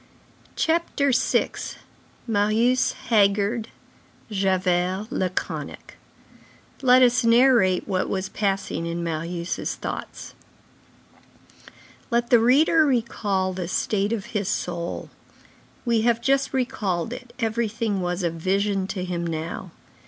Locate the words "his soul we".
14.33-16.01